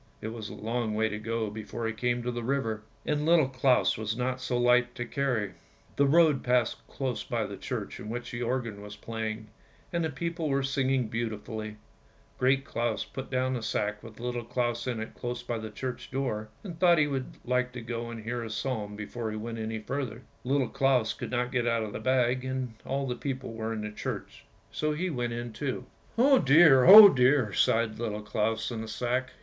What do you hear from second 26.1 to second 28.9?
"Oh dear, oh dear!" sighed Little Claus in the